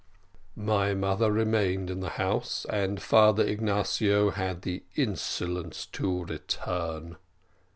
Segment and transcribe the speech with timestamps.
[0.55, 7.17] My mother remained in the house, and Father Ignatio had the insolence to return.